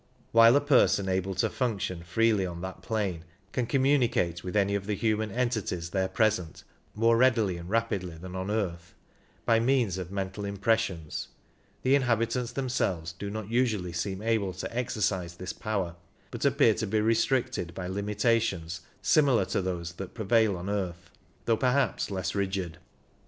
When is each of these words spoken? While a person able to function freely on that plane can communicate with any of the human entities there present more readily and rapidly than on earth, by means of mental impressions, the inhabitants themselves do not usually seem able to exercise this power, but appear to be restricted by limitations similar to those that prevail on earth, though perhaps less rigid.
While 0.31 0.55
a 0.55 0.61
person 0.61 1.07
able 1.07 1.35
to 1.35 1.47
function 1.51 2.01
freely 2.01 2.43
on 2.43 2.61
that 2.61 2.81
plane 2.81 3.23
can 3.51 3.67
communicate 3.67 4.43
with 4.43 4.55
any 4.55 4.73
of 4.73 4.87
the 4.87 4.95
human 4.95 5.29
entities 5.31 5.91
there 5.91 6.07
present 6.07 6.63
more 6.95 7.15
readily 7.15 7.55
and 7.55 7.69
rapidly 7.69 8.17
than 8.17 8.35
on 8.35 8.49
earth, 8.49 8.95
by 9.45 9.59
means 9.59 9.99
of 9.99 10.11
mental 10.11 10.43
impressions, 10.43 11.27
the 11.83 11.93
inhabitants 11.93 12.51
themselves 12.53 13.13
do 13.13 13.29
not 13.29 13.51
usually 13.51 13.93
seem 13.93 14.23
able 14.23 14.53
to 14.53 14.75
exercise 14.75 15.35
this 15.35 15.53
power, 15.53 15.95
but 16.31 16.45
appear 16.45 16.73
to 16.73 16.87
be 16.87 16.99
restricted 16.99 17.71
by 17.75 17.85
limitations 17.87 18.81
similar 19.03 19.45
to 19.45 19.61
those 19.61 19.91
that 19.93 20.15
prevail 20.15 20.57
on 20.57 20.67
earth, 20.67 21.11
though 21.45 21.55
perhaps 21.57 22.09
less 22.09 22.33
rigid. 22.33 22.79